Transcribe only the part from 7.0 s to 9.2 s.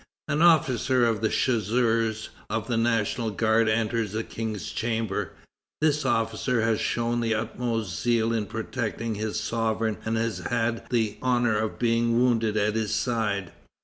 the utmost zeal in protecting